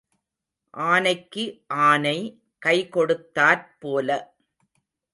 [0.85, 1.43] ஆனைக்கு
[1.85, 2.17] ஆனை
[2.61, 4.09] கைகொடுத்தாற் போல.